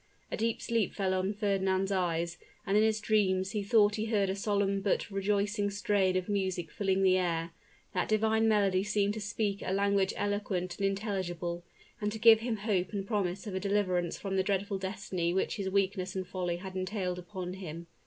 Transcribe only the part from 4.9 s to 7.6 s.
rejoicing strain of music filling the air.